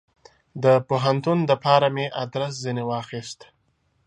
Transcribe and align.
د 0.63 0.65
پوهنتون 0.87 1.39
دپاره 1.51 1.87
مې 1.95 2.05
ادرس 2.23 2.53
ځني 2.63 2.83
واخیست. 2.91 3.39